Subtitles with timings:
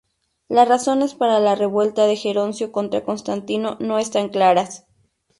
[0.47, 4.87] Las razones para la revuelta de Geroncio contra Constantino no están claras.